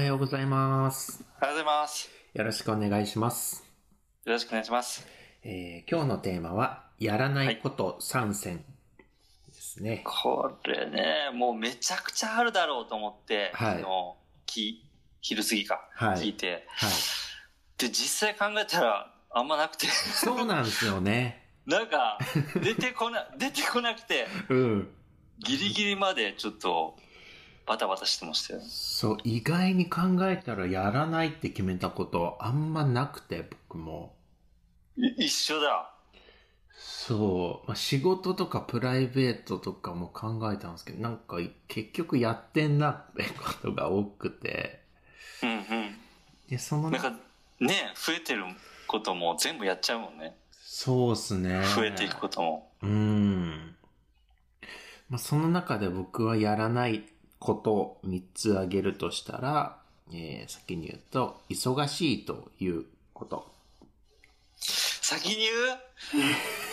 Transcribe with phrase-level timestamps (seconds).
[0.00, 1.22] はようございます。
[1.42, 2.08] おはようございます。
[2.32, 3.66] よろしくお願いします。
[4.24, 5.06] よろしくお願いします。
[5.44, 8.64] えー今日のテーマは、やらないこと3選
[9.48, 10.02] ですね。
[10.06, 14.14] これね、もうめちゃくちゃあるだろうと思って、はい昨日、
[14.46, 14.84] き
[15.20, 16.66] 昼過ぎか、はい聞いて。
[16.68, 16.90] はい。
[17.76, 21.46] で、実際考えたら、あんまなくて、そうなんですよね。
[21.66, 22.18] なんか、
[22.62, 24.94] 出てこな、出てこなくて、うん。
[25.40, 26.96] ギリギリまでちょっと、
[27.66, 28.60] バタバタしてましたよ。
[28.62, 34.14] そう、意外に考えたらやらないって決めたことあんまなくて、僕も。
[34.96, 35.94] い一緒だ。
[36.76, 44.80] そう、まあ、仕事とかプライベートとかも考えたんですけど、なんか結局やってんなってことが多くて。
[45.42, 45.64] うんうん。
[46.48, 47.10] で、そのなんか、
[47.60, 48.44] ね、増えてる
[48.86, 50.34] ことも全部やっちゃうもんね。
[50.52, 51.62] そうっすね。
[51.76, 52.72] 増えていくことも。
[52.82, 53.76] うーん。
[55.10, 57.04] まあ、その中で僕はやらない
[57.40, 59.78] ことを3つ挙げるとしたら、
[60.12, 63.50] えー先に言うと、忙しいということ。
[64.60, 65.50] 先に言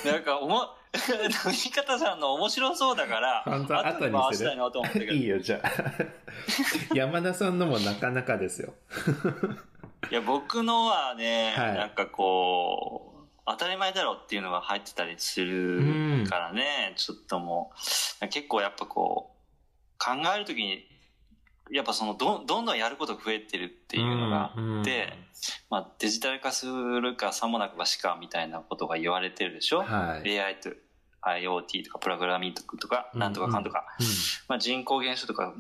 [0.05, 0.11] う？
[0.13, 5.13] なんか、おも、飲み方さんの面白そうだから、本当後に回したいなと思ったけど。
[5.13, 5.71] いいよ、じゃあ。
[6.93, 8.73] 山田さんのもなかなかですよ。
[10.11, 17.71] いや、僕のはね、はいなんかこう、当たり前だろうっていうのが入ってたりするからね、ちょっとも
[18.21, 19.36] う、結構やっぱこう、
[19.97, 20.85] 考えるときに、
[21.71, 25.13] やっぱそのど、どんどんやることが増えてるっていうのがあって、
[25.69, 30.39] まあデジタル化するかさもなくばしかみたいなことが言われてるでしょ、はい。
[30.39, 30.69] AI と
[31.21, 33.85] IoT とかプログラミングとか、なんとかかんとか、
[34.47, 35.53] まあ、人口減少とか、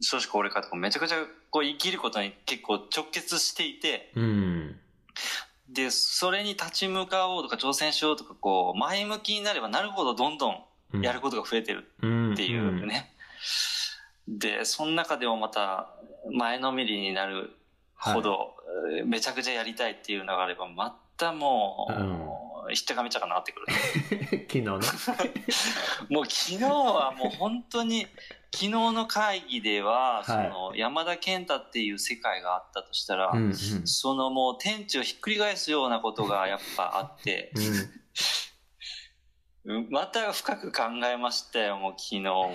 [0.00, 1.18] 少子高齢化とかめちゃくちゃ
[1.50, 4.24] こう生きることに結構直結していて、うん。
[4.24, 4.80] うん。
[5.68, 13.14] で、それに立ち向かおうとか挑戦しようとか、こう、前向きになればなるほどどんどんやることが増えてるとっていうね。
[14.28, 15.94] で、その中でもまた
[16.30, 17.50] 前のめりになる
[17.94, 18.54] ほど、
[18.94, 23.66] えーめちゃくちゃやりたいっていうのがあれば、またもう、ひったかめちゃかなってくる。
[24.48, 24.70] 昨日ね。
[26.08, 28.06] もう昨日はもう本当に、
[28.52, 33.54] 昨日の会議では、いその山田健太っていう世界があったとしたら、うんうん。
[33.86, 37.96] そのもう天地をひっくり返すようなことが やっぱあって、うん
[39.90, 42.54] また深く考えましたよ、もう昨日も。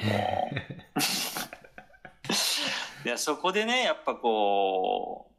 [3.06, 5.32] いや、そこでね、やっぱこ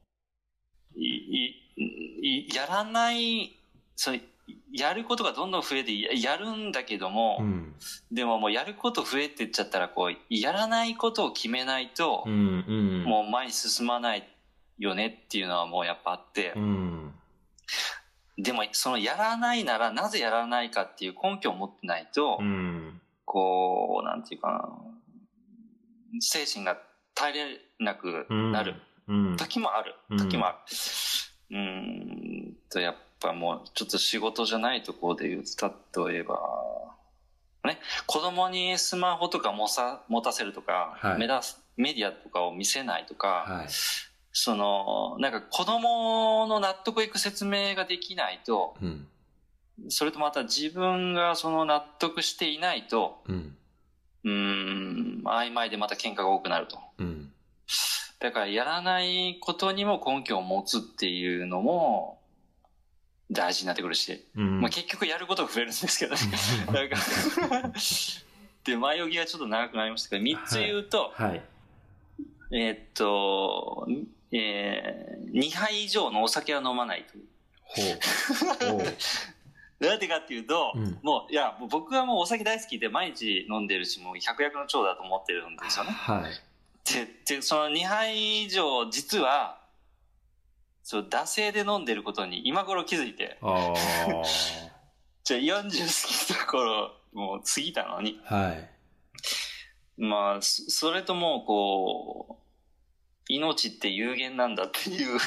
[0.95, 3.57] う、い、い、いやらない、
[3.97, 4.23] それ、
[4.73, 7.75] やることがどんどん増えて、ややるんだけども、うん。
[8.13, 12.65] でももうやること増えてっちゃったら、こう、やらないことを決めないとう、ん。
[12.69, 13.05] うん。
[13.05, 14.29] もう前に進まない
[14.79, 17.15] よねっていうのはもうやっぱあってう、ん。
[18.39, 23.01] でもそのやらないならなぜやらないかっていう根拠を持ってないと、うん。
[23.25, 24.69] こう、なんていうかな、
[26.21, 26.79] 精神が
[27.17, 28.75] 耐えれなくなる
[29.09, 29.37] うん。
[29.37, 30.59] 時もあるうん時もある。
[31.51, 36.39] うーんと、やっぱもうちょっと仕事じゃないところで言うと、例えば、
[37.65, 41.41] ね、子供にスマホとか持さ持たせるとか、はいメダ
[41.77, 43.67] メディアとかを見せないとか、はい。
[44.33, 49.09] その、なんか子供の納得いく説明ができないと、うん。
[49.89, 53.57] それとまた自分がその納得していないと、うん。
[54.25, 56.79] うーん、曖昧でまた喧嘩が多くなると。
[56.99, 57.33] うん。
[58.19, 62.19] だからやらないことにも根拠を持つっていうのも
[63.31, 64.61] 大事になってくるし、うん。
[64.61, 66.21] まあ結局やることが増えるんですけどね。
[66.89, 67.73] か
[68.65, 71.43] で、前置きがちょっと長くなりましたけど、3つ言うと、はい。
[72.53, 73.87] えーっと、
[74.33, 77.25] えー、2杯以上のお酒は飲まないという。
[77.63, 78.83] ほう。
[79.79, 85.91] なんでかっていうと、うんもう、いや、僕はもうお酒大好きで毎日飲んでるし、もう百薬の長だと思ってるんですよね。
[85.91, 86.33] はい。
[86.93, 89.61] で、で、その2杯以上、実は、
[90.83, 93.73] そう、惰性で飲んでることに今頃気づいて、あ
[95.25, 98.35] じゃあ40過ぎた頃、もう過ぎたのに、あ。
[98.35, 98.71] はい。
[99.99, 102.46] まあ、そそれともう、こう、
[103.29, 105.19] 命って有限なんだっていう、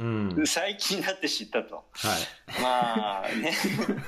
[0.00, 0.46] うんうん。
[0.46, 1.76] 最近になって知ったと。
[1.76, 2.62] はい。
[2.62, 3.52] まあね。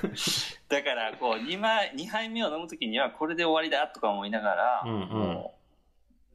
[0.68, 5.44] だから、こう、2杯、二杯目を飲むときには、これで終わりだとか思いながら、うんうん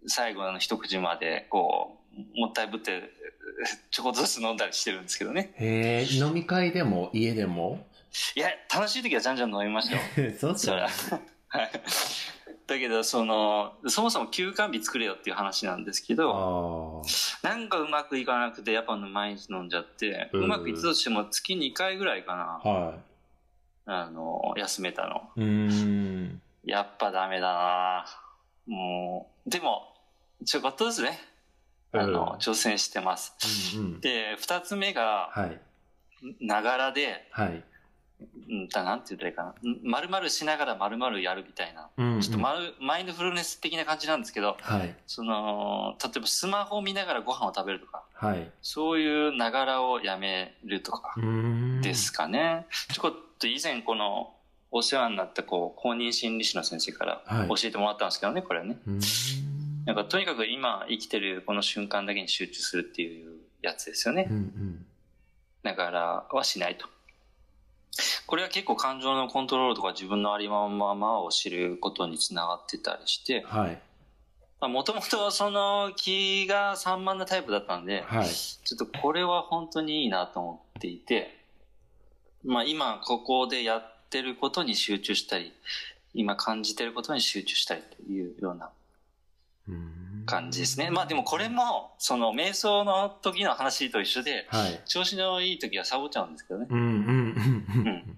[0.05, 1.97] 最後の一口まで、こ
[2.35, 3.09] う、もったいぶって、
[3.89, 5.53] ちょこっとずつ飲んだりしてるんですけどね。
[5.55, 7.87] へえ、飲み会でも家でも？
[8.35, 10.01] いや、楽しい時はじゃんじゃん飲みましたよ。
[10.37, 10.87] そうっすよね。
[11.47, 11.71] はい。
[12.65, 17.03] だけど、その、そもそも休館日作れよっていう話なんですけど、
[17.43, 22.37] あなんかうまくいかなくて、やっぱ毎日飲んじゃって、うまくいったとしても月2回ぐらいかあ。
[22.37, 22.93] な、は
[23.85, 25.29] あの、休めたの。
[25.35, 25.41] い。
[25.41, 26.41] うーん。
[26.63, 28.05] やっぱダメだな
[28.65, 29.93] もう、でも、
[30.45, 31.19] ちょこっとですね。
[31.91, 33.33] あの、挑戦してます。
[33.75, 34.01] うんうん。
[34.01, 35.59] で、二つ目が、はい。
[36.39, 37.63] ながらで、はい。
[38.49, 39.55] うんだなんて言ったらいいかな。
[39.63, 41.89] うん丸々しながら丸々やるみたいな。
[41.97, 44.95] うんうんちょっとマルマインドフルネス的な感じなんですけど、はい。
[45.07, 48.51] その、例えばスマホを見ながらご飯を食べるとか、はい。
[48.61, 51.15] そういうながらをやめるとか。
[51.81, 52.65] ですかね。
[52.93, 54.33] ちょこっと以前この、
[54.75, 58.79] お世話になったこう公認心理師の先生からはい教えてもらったんですけどね、これはね。
[58.87, 59.85] うーん。
[59.85, 64.33] なんかとにかく今生きてるこの瞬間だけに集中するっていうやつですよねう。
[64.33, 64.85] ん
[65.61, 66.87] だからはしないと。
[68.25, 73.45] これは結構感情のコントロールとか自分のありのままを知ることにつながってたりして。
[74.61, 78.27] もともとその気が散漫なタイプだったんで、はい。
[78.29, 81.37] ちょっとこれは本当にいいなと思っていて、
[82.45, 85.51] まあ今ここでやってることに集中したり、
[86.13, 88.69] 今感じてることに集中したりというような
[89.67, 90.89] うーん感じですね。
[90.89, 94.81] まあでもこれも、その瞑想の時の話と一緒で、はい。
[94.85, 96.67] 調子のいい時はサボっちゃうんですけどね。
[96.69, 98.17] うんうん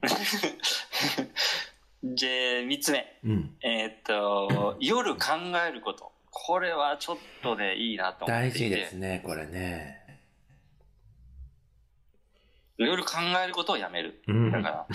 [2.04, 2.16] うん。
[2.16, 3.20] で、三つ目。
[3.24, 3.32] うん。
[3.32, 3.58] うん。
[3.62, 5.20] えーっと、夜考
[5.68, 6.12] えること。
[6.30, 8.60] これはちょっとね、いいなと思っていて。
[8.60, 10.06] 大事ですね、これね。
[12.78, 13.14] 夜考
[13.44, 14.22] えることをやめる。
[14.28, 14.52] うん。
[14.52, 14.88] だから、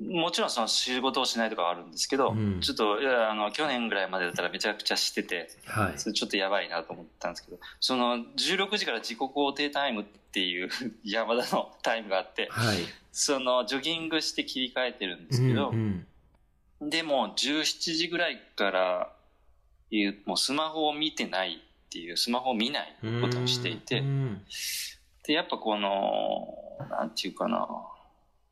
[0.00, 5.98] もちろんその仕事をしないとかはあるんですけど、うんちょっと、いやあの、去年ぐらいまでだったらめちゃくちゃしてて、はい。
[5.98, 10.68] それちょっとやばいなと思ったんですけど、その16時から自己肯定タイムっていう
[11.04, 12.78] 山田のタイムがあって、はい。
[13.12, 16.06] そのジョギングして切り替えてるんですけど、うん
[16.80, 19.12] でも17時ぐらいから
[19.90, 24.44] いう、もうスマホを見てないっていう、スマホを見ないうんことにしていて、うん
[25.22, 26.58] で、やっぱこの、
[26.90, 27.66] なんていうかな、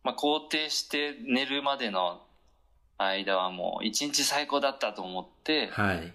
[0.05, 2.23] まあ、肯定して寝るまでの
[2.99, 6.13] 間はもう一日最高だったと思って、はい。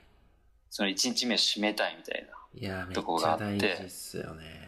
[0.69, 2.37] その一日目を締めたいみたいな。
[2.59, 4.67] いや、めっとこちゃがあって大事っすよね。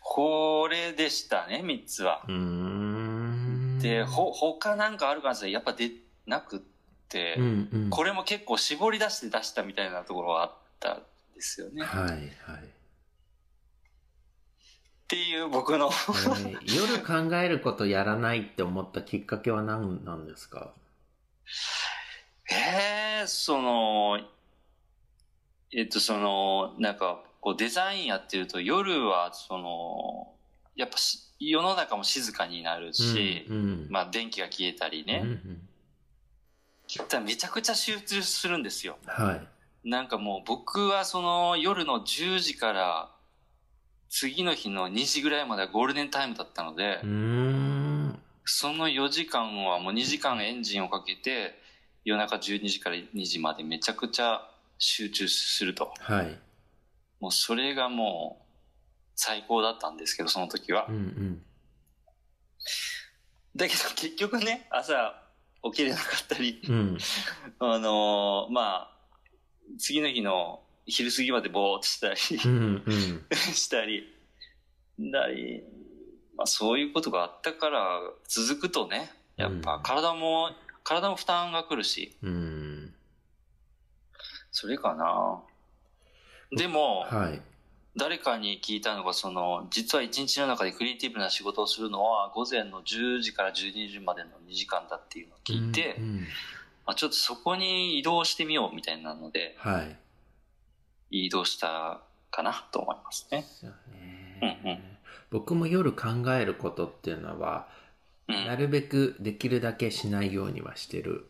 [0.00, 2.24] これでしたね、三つは。
[2.26, 3.78] うーん。
[3.80, 5.90] で、ほ、他なんかあるかなやっぱ出
[6.26, 6.60] なくっ
[7.08, 7.90] て、うんうん。
[7.90, 11.02] これも結構絞り出して出したみたいなところがあったん
[11.34, 11.82] ですよね。
[11.82, 12.28] っはいはい。
[15.08, 20.72] ていう僕の、えー夜考えることやらないって思ったきっかけは何なんですか？
[22.50, 24.20] ええその、
[25.72, 30.32] えっと、その、なんか、こうデザインやってると夜は、その、
[30.76, 33.86] やっぱし世の中も静かになるし、うんうん。
[33.90, 37.24] まあ電気が消えたりね、うんうん。
[37.24, 38.96] めちゃくちゃ集中するんですよ。
[39.06, 39.40] は
[39.84, 39.88] い。
[39.88, 43.10] なんかもう僕はその夜の10時から
[44.08, 47.00] 次の日の2時ぐらいまではゴールデンタイムだったので。
[48.50, 51.60] その4時間はもう2時間エンジンをかけて
[52.04, 55.92] 夜中12時から2時までめちゃくちゃ集中すると。
[56.00, 56.38] はい。
[57.20, 58.44] もうそれがもう
[59.14, 60.94] 最高だったんですけど、その時はうん。
[60.94, 61.42] うん。
[63.54, 65.20] だけど結局ね、朝
[65.64, 66.98] 起きれなかったり、うん。
[67.60, 68.96] あのーまあ、
[69.78, 73.26] 次の日の昼過ぎまでぼーっとしたり、うんうん。
[73.54, 74.12] したり、
[74.98, 75.62] だり、
[76.36, 80.50] まあそういうことがあったから続くとね、やっぱ体も、
[80.82, 82.94] 体も負担が来るし、うん。
[84.50, 85.42] それかな。
[86.50, 87.42] でも、はい。
[87.96, 96.20] 誰かに聞いたのが、その、実は一日の中でクリエイティブな仕事をするのは、午前の10時から12時までの2時間だっていうのを聞いて、うんうん
[96.86, 99.98] まあ、ちょっとそこに移動してみようみたいなので、はい。
[101.10, 102.00] 移動した
[102.30, 103.44] かなと思いますね。
[103.60, 104.78] そうねうんうん
[105.30, 107.68] 僕も夜考えることっていうのは、
[108.28, 108.46] うん。
[108.46, 111.26] なるべくできるだけしないようにはしてる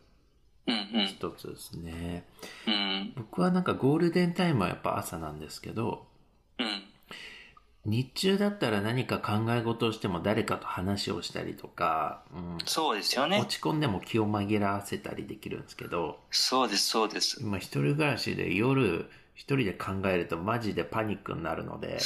[0.67, 2.25] うん一つですね。
[2.67, 2.73] うん。
[2.73, 3.13] うん。
[3.15, 6.05] 僕はなんかゴールデンタイムはやっぱ朝なんですけど、
[6.59, 6.83] うん。
[7.85, 13.39] 日中だったら何か考え事をしても誰かと話をしたりとか、うんそうですよね。
[13.39, 17.41] 落ち込んでも気を紛らわせたりできるんですけど、そうです、そうです。
[17.41, 21.97] 今一人暮らしで夜一人で考えるとマジでパニックになるので、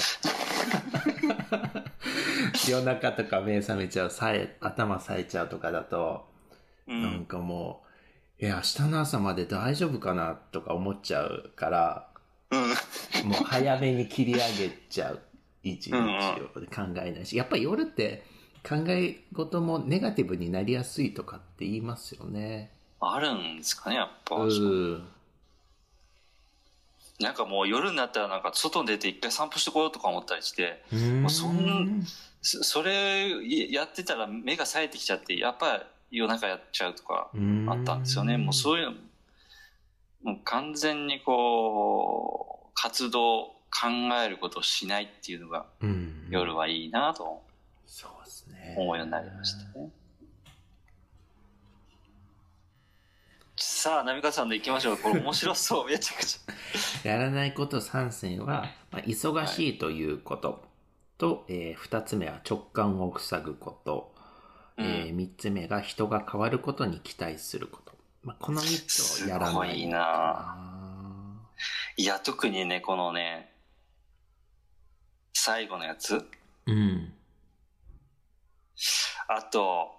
[2.70, 6.28] 夜中とか目覚めちゃう、さえ、頭冴えちゃうとかだと、
[6.88, 7.26] うなんん。
[7.26, 7.84] かも
[8.40, 12.08] う、いや、明日の朝まで大丈夫かなとか思っちゃうから、
[12.52, 13.30] うん。
[13.30, 15.20] もう早めに切り上げちゃう。
[15.64, 15.92] 一日
[16.38, 16.62] うんを考
[17.04, 17.36] えないし。
[17.36, 18.24] やっぱり夜って
[18.68, 22.72] 考え事もネガティブになりやすいとかって言いますよね。
[23.00, 24.36] あるんですかね、やっぱ。
[24.36, 25.08] うん。
[27.20, 30.84] なんかもう夜になったらなんか外に出て一回散歩してこようとか思ったりして、
[31.22, 32.04] もうそん
[32.42, 33.30] そそれ
[33.72, 35.78] やってたら目が冴えてきちゃって、やっぱ
[36.12, 37.30] り夜中やっちゃうとか
[37.68, 38.38] あったんですよね。
[38.38, 38.92] もうそういうの、
[40.24, 43.88] もう完全にこ活動、考
[44.24, 46.28] えることをしないっていうのが、うん。
[46.30, 47.42] 夜はいいなと
[47.88, 48.76] そうですね。
[48.78, 49.90] 思うようになりましたね。
[53.84, 54.98] さあ、波川さんで行きましょう。
[54.98, 56.40] これ面白そう、めちゃくち
[57.04, 60.64] やらないこと3選は、まあ、忙しいということ
[61.18, 64.82] と、えー2つ目は直感を塞ぐこと、ゃ。
[64.84, 67.94] うんえー3つ目が人が変わることに期待すること。
[68.22, 69.52] まあ、この3つをやらない。
[69.52, 71.36] すごいな
[71.98, 73.52] いや、特にね、このね、
[75.34, 76.26] 最後のやつ。
[76.68, 77.14] うん。
[79.28, 79.92] あと、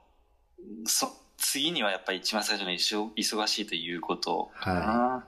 [0.87, 5.25] そ、次にはやっぱり一番最初の忙忙しいということかな。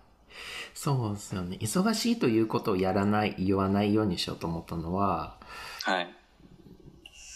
[0.74, 1.58] そうですよね。
[1.60, 5.36] 忙しいということをやらない、言わないようにしようと思ったのは、
[5.82, 6.08] はい。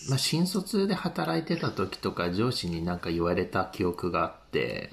[0.09, 4.93] まあ、新卒で働いてた時とか上司になんか言われた記憶があって。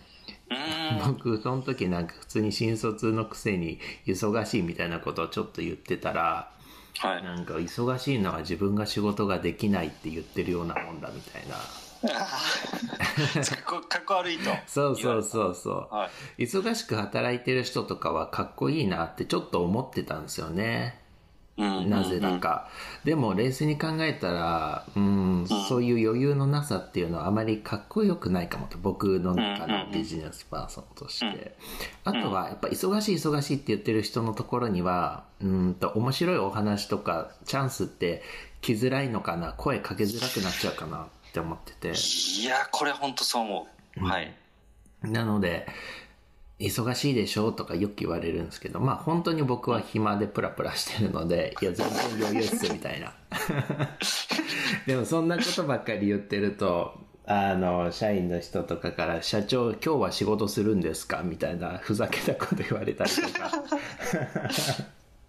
[1.05, 6.51] 僕その時なんか普通に新卒のくせに忙しいみたいなことをちょっと言ってたら、
[6.99, 7.23] はい。
[7.23, 11.55] なんか忙しいのは自分が仕事ができないって言ってるようなもんだみたいな。
[12.01, 14.51] かっこ悪いと。
[14.67, 15.95] そうそうそうそう。
[15.95, 16.43] はい。
[16.43, 21.01] 忙しく働いてる人とかはかっこいいなってちょっと思ってたんですよね。
[21.57, 22.37] うんなぜだ。
[22.37, 22.69] か。
[23.03, 31.57] でも冷静に考えたら、うん、そういう余裕のなさっていうのはあまりかっこよくないかもと、僕の中のビジネスパーソンとして。
[32.03, 38.21] あとは、やっぱ忙しい忙しいって言ってる人のところには、うんと、面白いお話とかチャンスって
[38.61, 41.93] 来づらいのかな、声かけづらくなっちゃうかなって思ってて。
[42.41, 43.67] いや、これ本当そう思
[44.01, 44.05] う。
[44.05, 44.33] はい。
[45.03, 45.67] なので、
[46.59, 53.13] 忙しいでしょとかよく言われるんですけど、まあ本当に僕は暇でプラプラしてるので、 いや全然余裕っすみたいな。
[54.87, 61.21] でもそんなことばっかり言ってると、あの、社員の人とかから、社長今日は仕事するんですか？
[61.23, 63.51] みたいなふざけたこと言われたりとか。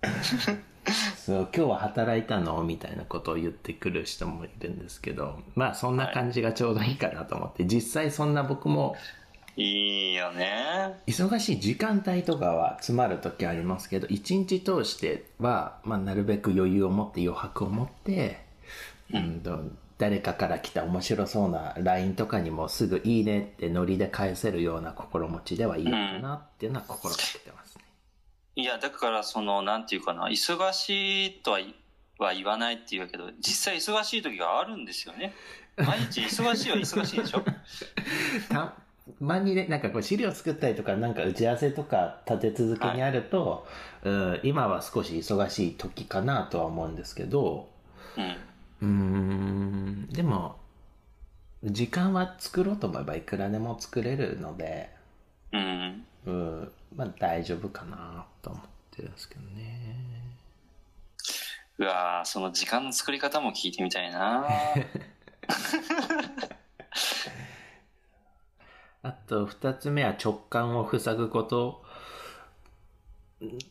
[1.16, 2.62] そう、今日は働いたの？
[2.64, 8.96] みたいなことを言ってくる人もいるんですけど、まあそんな感じがちょうどいいかなと思って、実際そんな僕も
[9.56, 11.00] いいよね。
[11.06, 18.40] 忙しい時間帯とかは詰まる時ありますけど一日通しては、まあ、なるべく余裕を持って余白を持って、
[19.12, 19.58] うんと
[19.98, 27.84] 誰かから来た面白そうな LINE とかにもすぐ「いいね」ってノリで返せるような心持ちではいいのかなっていうのは心がけてますね。
[28.58, 31.76] いや、だからその、なんていうかな、忙しいとはい
[32.18, 35.32] は言わないって言うけど、実際忙しい時があるんですよね。
[35.76, 37.44] 毎日忙しいは忙しいでしょ
[38.50, 38.74] た
[39.20, 43.64] まにね、なんかこう資料作ったりとか、なんか打ち合わせとか立て続けにあると、
[44.02, 47.68] うん今は少し忙しい時かなとは思うんですけど、
[48.82, 50.02] うん。
[50.02, 50.56] んでも
[51.62, 54.90] 時間は作ろうと思えばいくらでも作れるので、
[55.52, 56.04] うん。
[56.26, 60.08] うん、まあ大丈夫かなと思ってるんですけどね。
[61.78, 64.46] うわーその時間の作り方も聞いてみたいな
[69.02, 71.84] あと二つ目は直感を塞ぐこと。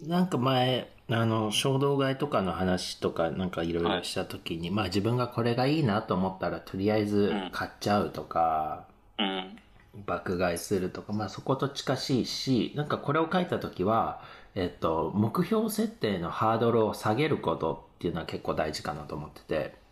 [0.01, 8.87] なんか前、あの、衝動買いとかの話とかなんかいろいろした時に、まあ自分がこれがいいなと思ったらとりあえず買っちゃうとか、
[9.19, 9.59] うん。
[10.05, 14.21] 爆買いするとか、まあそこと近しいし、なんかこれを書いたときは、
[14.55, 19.87] えっと、目標設定のハードルを下げることっていうのは結構大事かなと思ってて。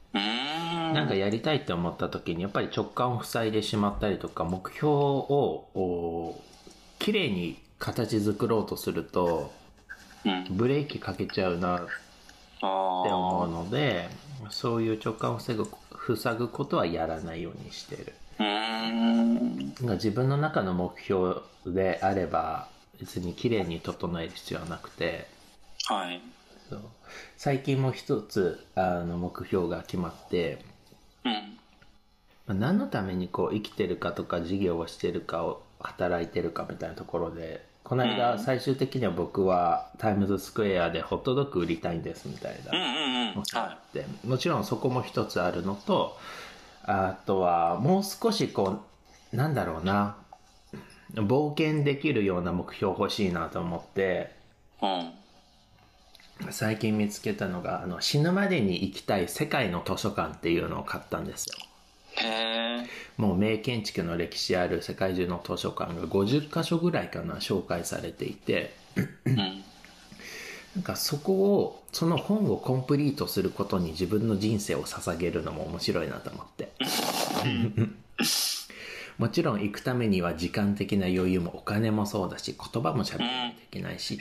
[0.93, 6.41] なんかやりたいって思ったときにやっぱり直感を塞いでしまったりとか、目標を、お
[6.99, 9.51] 綺麗に形作ろうとすると、
[10.23, 10.45] うん。
[10.51, 11.87] ブレーキかけちゃうなって
[12.61, 14.09] 思うあので、
[14.49, 15.67] そういう直感を防ぐ、
[16.15, 18.13] 塞ぐことはやらないようにしてる。
[18.43, 19.75] ん。
[19.93, 22.67] 自分の中の目標であれば
[22.99, 25.27] 別に綺麗に整える必要はなくて
[25.87, 26.21] はい。
[26.69, 26.81] そう
[27.37, 30.59] 最近も一つあの目標が決まって、
[31.23, 31.33] うん。
[31.33, 31.39] ま
[32.49, 43.43] あ何のためにこう生きてるかとか事業をしてるかを働いてるかみたいなところでこの間最終的には僕はタイムズスクエアでホットドッグ売りたいんですみたいなうんうんうん。
[43.53, 46.17] あはってもちろんそこも一つあるのと
[46.87, 48.83] あとはもう少しこ
[49.33, 50.17] うなんだろうな
[51.13, 54.31] 冒険できるような目標欲しいなと思って
[54.81, 54.85] い。
[54.85, 54.89] う
[56.47, 56.51] ん。
[56.51, 61.55] 最近見つけたのがあの死ぬまでに行きたい世界の図書館っていうのを買ったんですよ
[62.27, 62.87] へえ。
[63.17, 68.75] もう名建築の歴史ある世界中の図書館が50箇所ぐらいかな紹介されていて
[69.25, 69.63] うん。
[70.75, 76.71] なんかそこをその本をコンプリートすることに自分の人生を捧げるのも面白いなと思って。
[79.17, 84.19] もちろん行くためには時間的な余裕もお金もそうだし言葉も喋らないといけないし、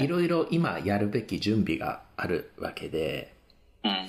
[0.00, 3.34] いいろいろ今やるべき準備があるわけで、
[3.82, 4.08] うん。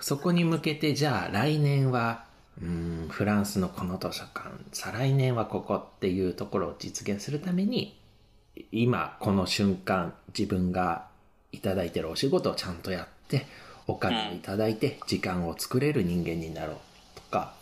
[0.00, 2.24] そこに向けてじゃあ来年は、
[2.60, 8.00] うん、フランスのこの図書館、再来年はここっていうところを実現するために、
[8.70, 11.06] 今この瞬間自分が
[11.52, 13.46] いただいてるお仕事をちゃんとやって、
[13.86, 16.76] お金をいただいて時間を作れる人間になろう
[17.14, 17.54] とか、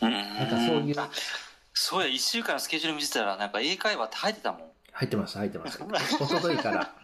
[0.00, 0.10] うん。
[0.10, 1.10] なんかそういうあ
[1.78, 4.60] そうや、一週間のスケジュール見てたら、なんか英会話って入ってたもん。
[4.92, 5.78] 入ってます、入ってます。
[6.20, 6.94] おとといから。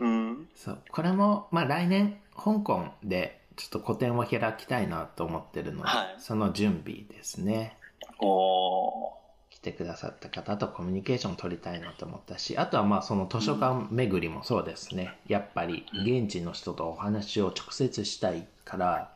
[0.00, 0.48] うん。
[0.56, 0.82] そう。
[0.90, 7.76] これも、まあ来年、香港でちょっと個展を開きたいなと思ってるので、はいその準備ですね。
[8.20, 9.23] おー。
[9.64, 15.18] 来てくださった方とコミュニケーションを取りたいなと思ったし、あとはまあその図書館巡りもそうですね。
[15.26, 19.10] やっぱり現地の人とお話を直接したいから。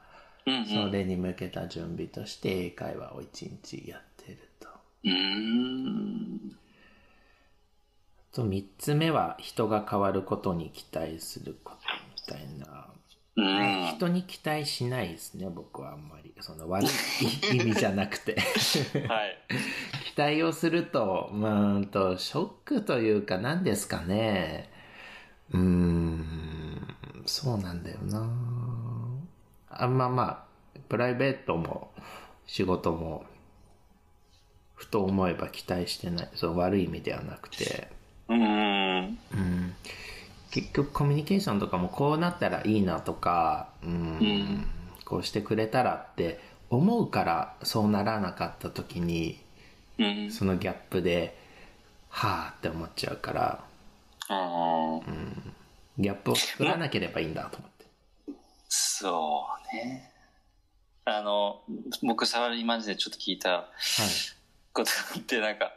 [0.67, 4.69] それに向けた準備として英会話を一日やってると。
[8.33, 11.81] と3つ目は人が変わることに期待すること
[12.33, 12.87] みたいな。
[13.38, 13.87] うん。
[13.95, 16.35] 人に期待しないですね、僕はあんまり。
[16.40, 16.88] その悪い
[17.57, 18.37] 意味じゃなくて。
[19.09, 19.38] はい。
[20.12, 24.71] 期待をすると、うーんと、ショックというか何ですかね。
[25.52, 26.95] うーん、
[27.26, 28.28] そうなんだよな。
[29.71, 31.92] あんままあ、プライベートも
[32.47, 33.25] 仕事も、
[34.75, 36.30] ふと思えば期待してない。
[36.35, 37.88] その悪い意味ではなくて。
[38.28, 38.42] うん。
[38.42, 39.75] うん
[40.50, 44.67] 結局コミュニケーションとかもこうなったらいいなとか、うんん。
[45.05, 46.40] こうしてくれたらって
[46.71, 49.38] 思うからそうならなかった時に
[49.99, 50.31] うん。
[50.31, 51.37] そのギャップで
[52.09, 53.64] はあって思っちゃうから。
[54.28, 55.02] あー。
[55.99, 57.87] ギャップを作らなければいいんだと思って。
[58.69, 60.12] そうね。
[61.05, 61.62] あの、
[62.02, 63.69] 僕、サラリーマン時代ちょっと聞いたはい。
[64.73, 65.73] ことがあって、なんか、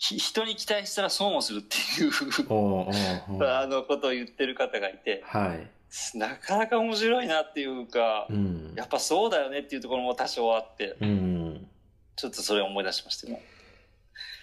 [0.00, 2.10] 人に期待したら損をするっていう
[3.46, 5.70] あのことを言ってる方がいて、はい
[6.14, 11.68] なかなか面白いなっていうか、うんやっぱそうだよねっていうところも多少あって、うん
[12.16, 13.44] ちょっとそれを思い出しましたね。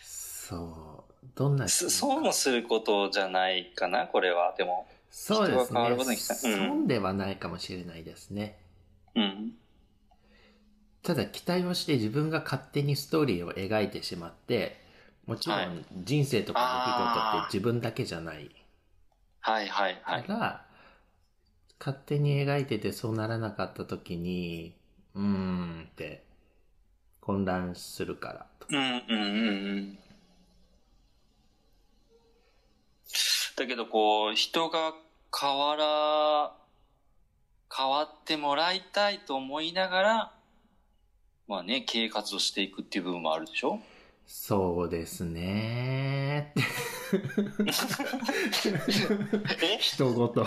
[0.04, 4.54] そうどんなす損をすることじゃないかな、これは。
[4.58, 4.88] でも。
[5.10, 8.60] そうですねうん損ではないかもしれないですね
[9.15, 9.54] うん。
[11.02, 14.86] ただ期待をして自分が勝手にストーリーを描いてしまって
[15.28, 15.68] もちろはい。
[15.68, 18.50] ん人生とか出来事って自分だけじゃない。
[19.42, 20.24] はいはいはい。
[20.24, 20.66] から、
[21.80, 24.74] 勝手に描いててそうならなかった時に
[25.13, 26.26] うーんって
[27.22, 30.00] 混乱するからとうんうんうんうん。
[33.56, 34.94] だけどこう、人が
[35.40, 36.56] 変わら、
[37.76, 40.34] 変わってもらいたいと思いながら、
[41.48, 43.80] まあね、経営活動していくっていう部分もあるでしょ？
[44.30, 46.54] そうですね。
[49.62, 49.78] え？
[49.80, 50.46] 人ごと。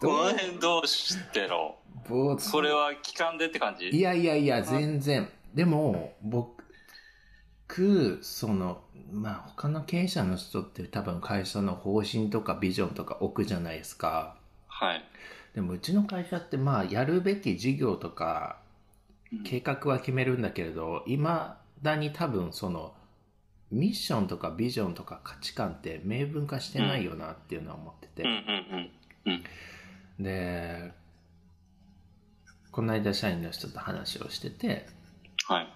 [0.00, 1.76] この辺どうしてろ
[2.08, 3.88] 僕それは期間でって感じ？
[3.90, 5.28] いやいやいや、全然。
[5.54, 14.36] でも、僕、その、まあ、他の経営者の人って多分会社の方針とかビジョンとか置くじゃないですか。
[14.66, 15.04] はい。
[15.54, 18.60] でも、うちの会社ってまあ、やるべき事業とか、
[19.44, 22.94] 計画は決めるんだけれど、今だに多分その、
[23.70, 28.22] ミッションとかビジョンとか価値観って明文化してないよなっていうのは思ってて。
[28.22, 28.90] うんうん
[29.26, 29.42] うん。
[30.18, 30.24] うん。
[30.24, 30.92] で、
[32.70, 34.86] この間社員の人と話をしてて、
[35.46, 35.68] はい。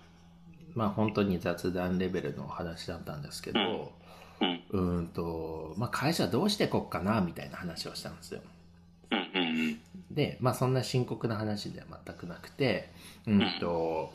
[0.74, 3.92] まあ本当に雑談レベルのお話だったんですけど、
[4.40, 4.62] うん。
[4.70, 8.40] うーんと、まあ会社どうしていこっかなみたいな話をしたんですよ。
[9.10, 9.41] うんうんうん。
[10.10, 12.90] で、まあそんな深刻な話では全くなくて、
[13.26, 14.12] うんと、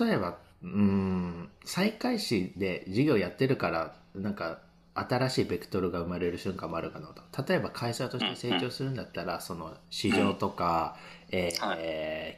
[0.00, 4.60] 例えば、うん、再開始で事業やってるから、なんか、
[4.94, 7.22] 新しいベクトルが生まれる瞬間もあるかなと。
[7.42, 10.96] 例えば会社として成長するんだったら、その市場とか、
[11.30, 11.48] え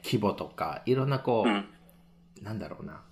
[0.03, 1.69] ー規模とか、いろんなこう、うん。
[2.43, 3.03] なんだろうな。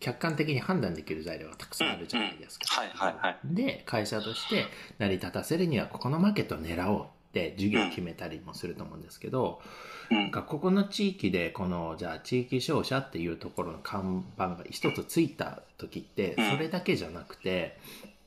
[0.00, 2.66] 客観的に判断できる材料がたくさんあるじゃないですか。
[2.68, 3.38] はいはいはい。
[3.44, 4.66] で、会社として
[4.98, 9.60] 成り立たせるには、ここのマーケットを狙おうって授業を決めたりもすると思うんですけど、
[10.10, 10.18] うん。
[10.18, 17.78] なんかここの地域で、この、じゃあ地域商社っていうところの看板が一つついた時って、うんそれだけじゃなくて、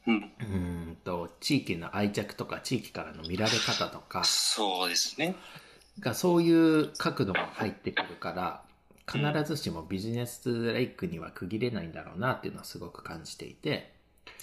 [0.08, 0.16] うん。
[0.16, 5.36] うーんと、地域の愛着とか地域からの見られ方とか、そうですね。
[6.00, 8.64] がそういう角度が入ってくるから、
[9.12, 13.94] 必ずしもビジネスライクには区切れないんだろうなっていうのはすごく感じていて、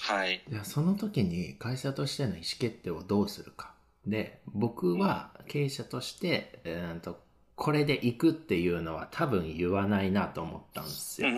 [0.03, 0.43] はい。
[0.51, 3.73] いやその時に会社としての意思決定をどうするか。
[4.07, 7.21] で、僕は経営者として、えーと、
[7.57, 11.29] これで行くっていうのは多分言わないなと思ったんですよ。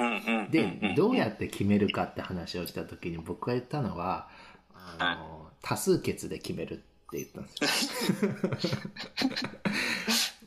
[0.51, 4.29] で、どうやって決めるかって話をした時に僕が言ったのは、
[4.75, 6.77] あの、多数決で決めるっ
[7.11, 8.31] て言ったんですよ。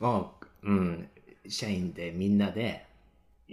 [0.00, 1.08] もう、うん、
[1.48, 2.86] 社員でみんなで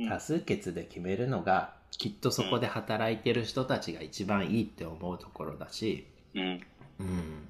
[0.10, 6.62] 多数決で決めるのが、きっとそこで働いてる人たちが一番いいって思うところだし、うん。
[7.00, 7.48] うん。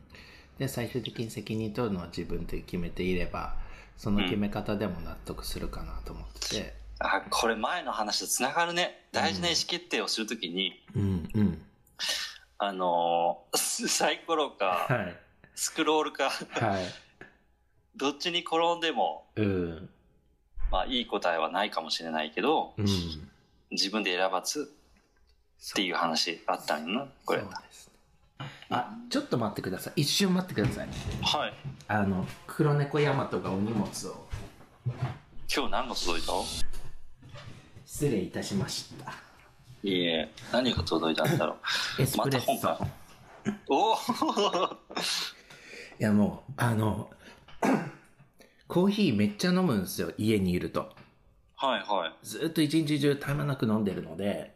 [0.57, 3.55] で、最終的に責任取るのは自分で決めていれば、
[3.97, 6.73] その決め方でも納得するかなと思ってて。
[6.99, 9.07] あ、これ前の話とつながるね。
[9.11, 11.61] 大事な意思決定をするときに、うん、うん。
[12.57, 15.15] あのー、サイコロか、はい。
[15.55, 16.85] スクロールか、はい。
[17.95, 19.89] どっちに転んでも、うん。
[20.71, 22.85] まあいい答えはないかもしれないけど、うん。
[23.71, 24.73] 自分で選ばず
[25.71, 27.41] っていう話あったんよな、これ。
[27.41, 27.47] ね。
[28.69, 30.01] あ、ちょっと待ってください。
[30.01, 30.87] 一瞬待ってください。
[31.21, 31.53] はい。
[31.87, 34.27] あの、黒猫ヤマトがお荷物を
[35.53, 36.33] 今日何が届いた？
[37.85, 39.11] 失礼いたしました。
[39.83, 41.57] いいえ、何が届いたんだろ
[41.99, 42.01] う。
[42.01, 42.77] エスプレッソ。
[43.67, 43.95] おお
[45.99, 47.09] いやもう、あの、
[48.71, 50.93] コーヒーめっちゃ飲むんですよ、家にいると。
[51.57, 52.13] はいはい。
[52.25, 54.53] ずっと一日中絶え間なく飲んでるので、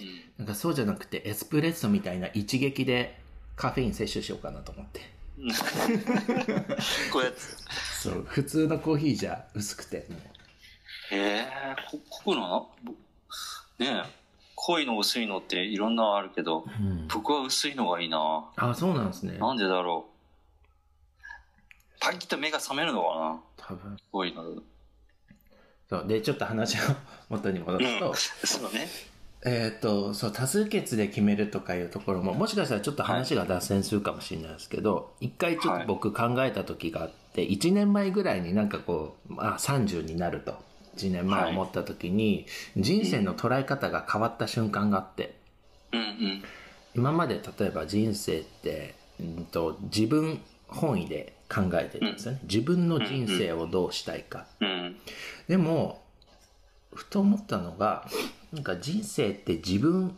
[0.00, 3.20] うんなんかそうじゃなくてエスプレッソみたいな一撃で
[3.56, 5.00] カフェイン摂取しようかなと思って。
[7.12, 7.30] これ、
[8.00, 10.06] そう、普通のコーヒーじゃ薄くて、
[11.10, 11.46] へえ、
[11.90, 12.70] こ濃くの？
[12.82, 14.02] ぼねえ、
[14.54, 17.06] 濃いの薄いのっていろんなあるけど、うん。
[17.08, 18.50] 僕は薄いのがいいな。
[18.56, 19.36] あ、そうなんですね。
[19.36, 20.14] なんでだろう。
[22.00, 23.42] パキッと目が覚めるのかな？
[23.68, 23.96] 多分。
[24.10, 24.62] 濃いの。
[25.90, 26.04] そう。
[26.06, 26.80] で、ちょっと話を
[27.28, 28.88] 元に戻すと、そうね。
[29.44, 40.56] えっ、と、そう、多数決で決めるとかいうところも、もしかしたらちょっと話が脱線するかもしれないですけど、一、回ちょっと僕考えた時があって、1年前ぐらいになんかこう、まあ30になると、
[40.96, 45.36] 1年前思った時に、人生の捉え方が変わった瞬間があって、
[45.92, 46.42] うんうん。
[46.96, 52.40] 今まで例えば人生って、うんと、自分本位で考えてるんですよね。
[52.44, 54.46] 自分の人生をどうしたいか。
[54.60, 54.96] うん。
[55.48, 56.02] でも、
[56.94, 58.06] ふと思ったのが、
[58.52, 60.16] なんか人生って自分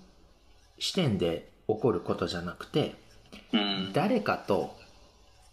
[0.78, 2.94] 視点で起こることじゃなくて、
[3.52, 3.92] うん。
[3.92, 4.76] 誰かと、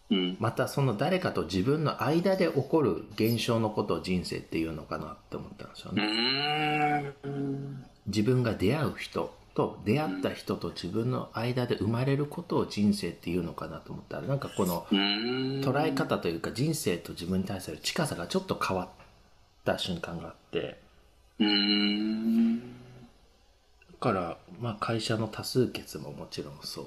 [0.10, 0.38] うん。
[0.40, 7.14] またその誰かと自分の間で起こる現象のことを人生っていうのかなって思ったんですようね。
[8.08, 14.86] 自分が出会う人と出会った人と自分の間で生まれることを人生っていうのかなと思ったら、なんかこの。
[14.92, 18.90] 捉え方というか人生と自分に対する近さがちょっと変わっ
[19.66, 20.78] た瞬間があって。
[21.40, 21.46] だ
[24.00, 26.86] から、まあ、会社の多数決ももちろんそう。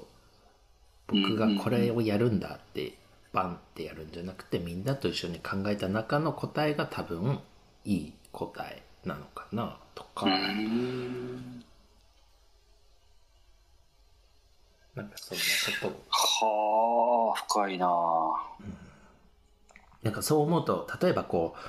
[1.07, 2.93] 僕がこれをやるんだって、
[3.33, 7.39] バンってやるんじゃなくて、みんなと一緒に考えた中の答えが多分、
[7.83, 10.27] いい答えなのかな、とか、
[14.95, 15.43] なんかそんな
[15.89, 16.03] ことを。
[16.09, 17.87] はあ、深いな
[20.03, 21.59] なんかそう思うと、例えばこう、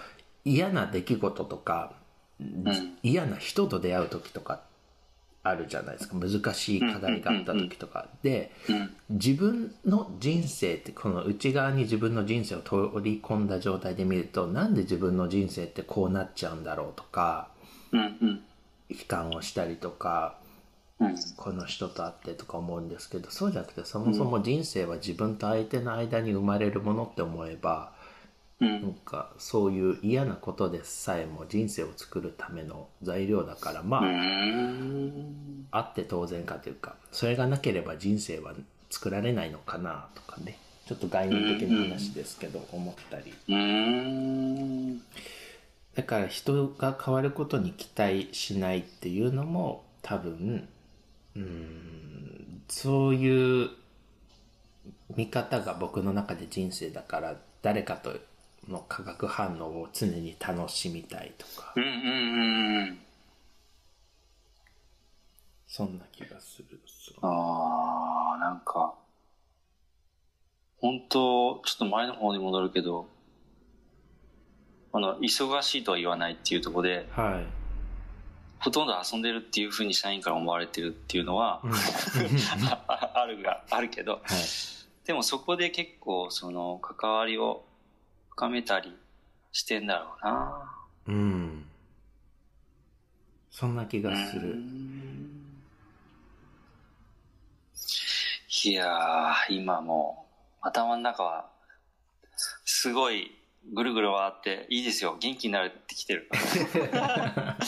[0.44, 1.92] 嫌な出来事とか、
[2.40, 2.64] ん
[3.02, 4.62] 嫌な人と出会う時とか
[5.44, 6.16] あるじゃないですか。
[6.16, 8.08] 難しい課題があった時とか。
[8.22, 8.96] で、うん。
[9.10, 17.48] 自分の人生ってこの内側に自分の人生を取り込んだ状態で見るとなんで自分の人生ってこうなっちゃうんだろうとか
[17.92, 18.00] うん。
[18.00, 18.42] うん。
[18.88, 20.41] 悲観をしたりとかうん。
[21.36, 27.92] この人と会ってとか思うんですけどそうじゃなくてそもそも人生は自分と相手の間に生まれるものって思えば
[28.60, 28.94] うなんん。
[28.94, 35.66] かそういう嫌なことでさえも人生を作るための材料だからまうあん。
[35.72, 38.54] あって当然かというかそれがなければ人生は
[38.90, 45.02] 作られないのかなとかねちょっと概念的な話ですけど思ったりうん。
[45.94, 50.68] だから人が変わることに期待しないっていうのも多分
[51.36, 53.70] うーんそういう
[55.14, 58.14] 見方が僕の中で人生だから誰かと
[58.68, 61.84] の化学反応を常に楽しみたいとかうん。
[61.84, 62.98] うん。
[65.66, 66.78] そんな気がする
[67.22, 68.94] ああ、なんか、
[70.80, 73.06] 本当ちょっと前の方に戻るけど、
[74.92, 77.61] あの、忙しいとは言わないっていうところで、はい、
[78.62, 84.22] ほとんど遊んでるっていうふうに社員から思われてるっていうのは、うんあ あるが、あるけど、はい
[85.04, 87.64] でもそこで結構その関わりを
[88.30, 88.96] 深めたり
[89.50, 90.72] してんだろうな。
[91.08, 91.66] うん。
[93.50, 94.54] そんな気がすうる。
[94.54, 95.42] ん
[98.64, 100.26] いやー、今も
[100.62, 101.50] う頭の中は
[102.64, 103.36] すごい
[103.74, 105.16] ぐるぐる回っていいですよ。
[105.18, 106.30] 元気になるってきてる。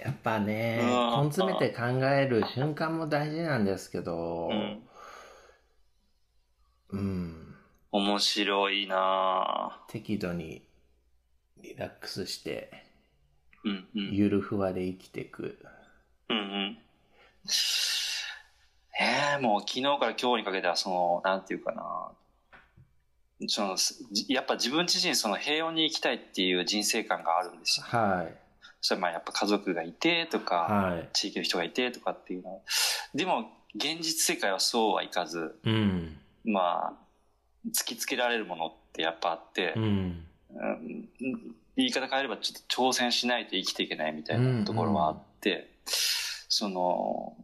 [0.00, 4.82] やっぱね、うん根詰めて考える瞬間も大事なんですけど、うん。
[6.90, 7.54] うん、
[7.92, 10.62] 面白いな適度に
[11.60, 14.14] リラックスして、ぁうんうん。
[14.14, 15.58] ゆるふわで生きていく。
[16.28, 16.78] うんうん。
[19.00, 22.12] ええもう昨日から今日にかけては、その、なんていうかな。
[23.46, 27.86] その、すやっぱ自分自身その平穏に生きたいっていう人生観があるんですよ。
[27.86, 28.47] はい。
[28.80, 31.08] それまあやっぱ家族がいてとか、はい。
[31.12, 32.62] 地域の人がいてとかっていうの。
[33.14, 36.16] でも、現実世界はそうはいかず、うん。
[36.44, 36.92] まあ、
[37.68, 39.82] 突きつけられるものってやっぱあってう、ん。
[39.82, 40.24] うん
[41.76, 45.70] 言い方変えればちょっと挑戦しないと生きていけないみたいなところはあって、
[46.48, 47.36] その、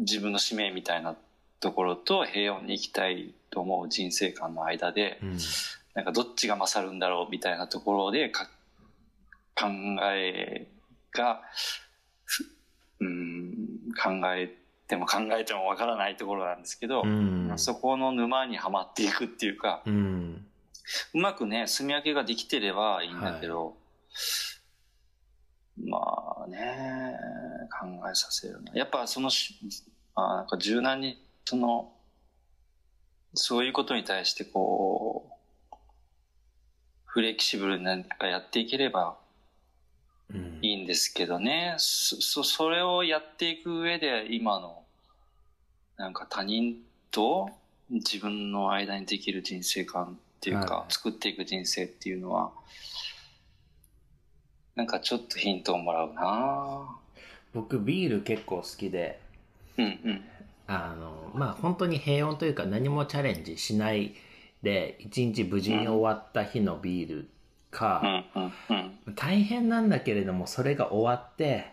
[0.00, 1.16] 自分の使命みたいな
[1.60, 5.38] ところと平穏に生きたいと思う人生観の間で、うん。
[5.94, 8.50] なんかどっちが勝るんだろうみたいなところでか
[9.54, 9.66] 考
[10.12, 10.68] え
[11.12, 11.42] が、
[12.24, 12.44] ふ
[13.00, 13.54] うん、
[14.02, 14.56] 考え
[14.88, 17.52] ても考えてもわからないところなんですけど、うん。
[17.56, 20.46] そこの沼にはまっていくっていうか、うん。
[21.14, 23.76] うまくね、住み分けができてればいいんだけど、
[25.76, 27.16] まあね、
[27.80, 28.72] 考えさせるな。
[28.74, 29.58] やっぱそのし、
[30.14, 31.92] あなんか柔軟に、その、
[33.34, 35.28] そういうことに対してこ
[35.72, 35.76] う、
[37.06, 39.23] フレキシブルになんかやっていければうん。
[40.62, 44.82] いいんですけどね、そ、そそれをやっていく上で今の、
[45.96, 46.76] なんか他人
[47.10, 47.50] と
[47.90, 50.92] 自分の間にできる人生観っていうか、はい。
[50.92, 52.50] 作っていく人生っていうのは、
[54.74, 56.96] なんかちょっとヒントをもらうな。
[57.52, 59.20] 僕、ビール結構好きで、
[59.78, 60.24] うんうん。
[60.66, 64.14] あの、まあ、本当に平穏というか何もチャレンジしない
[64.62, 67.28] で、一日無事に終わった日のビール
[67.74, 68.02] か。
[69.16, 71.66] 大変なんだけれども、それが終わって、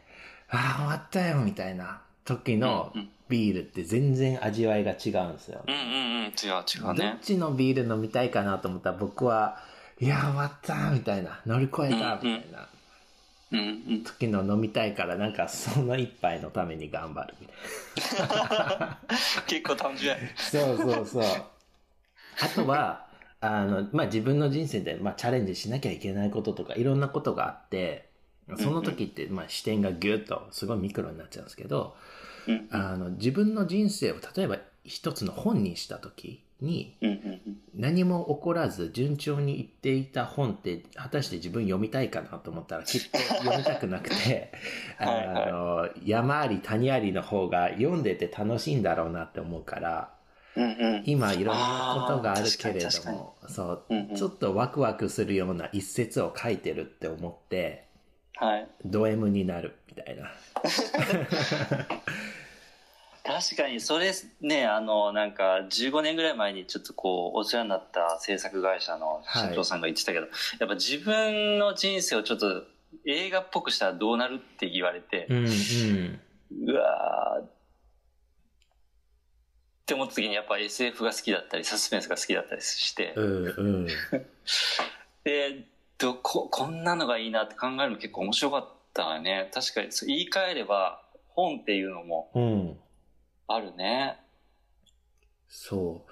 [0.50, 2.92] ああ、終わったよ、みたいな時の
[3.30, 5.64] ビールって全然味わいが違うんですよ。
[5.68, 5.88] うんうんう
[6.24, 6.24] ん。
[6.26, 7.18] 違う違うどっね。
[7.22, 9.58] ちのビール飲みたいかなと思ったら僕は、
[10.00, 12.68] いや、終わった、みたいな、乗り越えた、みたいな
[13.52, 13.64] うんう
[13.96, 14.04] ん。
[14.04, 19.00] 時の飲みたいから、なんかその一杯のために頑張るみたいな。
[19.48, 20.16] 結構単純。
[20.38, 21.24] そうそうそう。
[22.42, 23.06] あとは、
[23.42, 28.10] あの、まあ、自分の人生で、まあ、チャレンジしなきゃいけないこととか、いろんなことがあって、
[28.58, 31.96] その時って、まあ、視点がギュッと、すごいミクロになっちゃうんですけど、
[32.48, 36.96] うんあの、自分の人生を、例えば一つの本にした時に、
[37.76, 44.52] 何も起こらず順調にいっていた本って果たして自分読みたいかなと思ったらきっと読みたくなくて
[45.00, 45.06] あ
[45.50, 50.12] の山あり谷ありの方が読んでて楽しいんだろうなって思うから
[50.56, 50.64] うん。
[50.64, 51.04] うんうん。
[51.06, 57.86] 今いろんなことがあるけれどもそううんうんちょっとワクワクするような一節を書いてるって思って
[58.36, 58.68] はい。
[58.86, 60.32] ド M になるみたいな。
[63.24, 64.12] 確かにそれ
[64.42, 70.26] ねあのなんか15年ぐらい前にちょっとこうお世話になった制作会社の社長さんが言ってたけど、
[70.60, 72.64] やっぱ自分の人生をちょっと
[73.06, 76.20] 映画っぽくしたらどうなるって言われてう、んうん
[76.68, 77.46] うわー
[79.82, 83.88] って思った時にやっぱ SF が好きだったりサスペンスが好きだったりして、うんうん。
[85.24, 85.66] で
[85.98, 89.50] どここんなのがいいなって考えるの結構面白かったよね。
[89.54, 92.80] 確かに言い換えれば本っていうのもうん。
[93.48, 94.18] あるね。
[95.50, 96.06] そ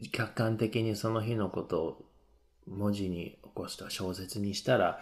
[0.00, 0.08] う。
[0.10, 2.04] 客観的にその日のことを
[2.66, 5.00] 文字に起こした小説にしたら、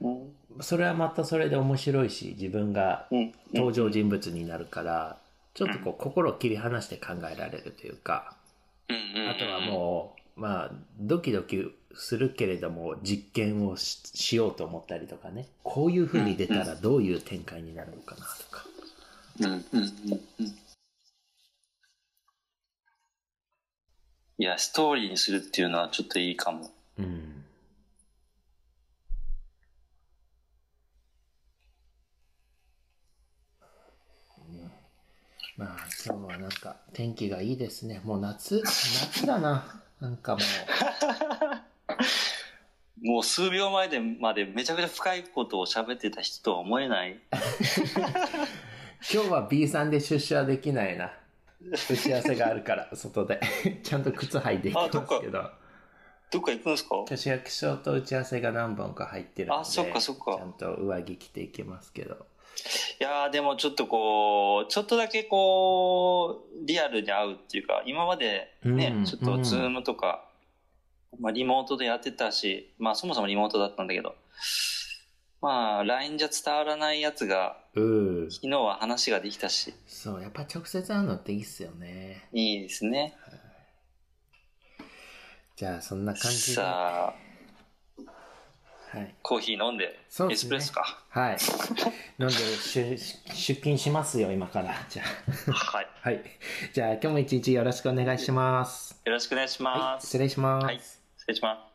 [0.00, 0.36] うん。
[0.60, 3.32] それはまたそれで面白いし、自分がうん。
[3.54, 5.18] 登場人物になるから、
[5.54, 8.36] ちょっとこう心を切り離して考えられるというか、
[8.88, 18.64] あとはもう、まあ、ドキドキするけれども、実験をししようと思ったりとかね、こういう風に出たらどういう展開になるのかなとか。
[19.40, 20.54] うんうんうんうん
[24.36, 26.72] いや、ストーリーにするっていうのはちょっといいかも。
[26.98, 27.33] うん。
[35.56, 38.00] まあ今日はなんか天気がいいですね。
[38.04, 39.82] もう夏、夏だな。
[40.00, 40.44] なんかもう。
[43.06, 47.20] もう数秒前でまでめちゃくちゃ深いことを喋ってた人とは思えない。
[49.12, 51.12] 今日は B さんで出社できないな。
[51.60, 53.40] 打ち合わせがあるから、外で。
[53.82, 54.90] ちゃんと靴履いていきます
[55.20, 55.50] けど。
[56.30, 56.96] どっか行くんですか？
[56.96, 62.26] 私役所と打ち合わせが何本か入ってるので、あそっかそっかちゃんと上着着ていきますけど。
[63.00, 70.28] いやーでもちょっとこう、ちょっとだけこう、リアルに会うっていうか、今までね、うんちょっとズームとか、
[71.18, 74.14] まあリモートでやってたし、まあそもそもリモートだったんだけど、
[75.40, 77.80] まあ LINE じゃ伝わらないやつが、う
[78.26, 78.30] ん。
[78.30, 82.28] 昨日は話ができたし、そう、やっぱ直接会うのっていいっすよね。
[82.32, 83.16] いいですね。
[85.56, 86.54] じゃあ、そんな感じで。
[86.54, 87.23] さあ、
[88.94, 89.14] はい。
[89.22, 91.02] コーヒー飲んで、ですねスプレッソか。
[91.08, 91.36] はい。
[92.20, 94.74] 飲んで出出勤しますよ、今から。
[94.88, 95.02] じゃ
[95.52, 95.86] はい。
[95.86, 95.98] あ。
[96.08, 96.22] はい。
[96.72, 99.00] じゃあ、今日も一日よろしくお願いします。
[99.04, 100.06] よろしくお願いします。
[100.06, 100.64] 失礼します。
[100.64, 100.76] はい。
[100.78, 101.73] 失礼します。